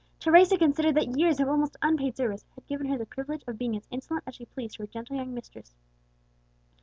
Teresa 0.19 0.57
considered 0.57 0.95
that 0.95 1.15
years 1.15 1.39
of 1.39 1.47
almost 1.47 1.77
unpaid 1.83 2.17
service 2.17 2.43
had 2.55 2.65
given 2.65 2.87
her 2.87 2.97
the 2.97 3.05
privilege 3.05 3.43
of 3.47 3.59
being 3.59 3.75
as 3.75 3.87
insolent 3.91 4.23
as 4.25 4.33
she 4.33 4.45
pleased 4.45 4.77
to 4.77 4.81
her 4.81 4.87
gentle 4.87 5.15
young 5.15 5.31
mistress. 5.31 5.75